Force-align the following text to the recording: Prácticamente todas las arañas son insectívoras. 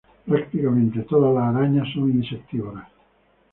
Prácticamente 0.25 1.01
todas 1.03 1.31
las 1.35 1.55
arañas 1.55 1.87
son 1.93 2.09
insectívoras. 2.09 2.89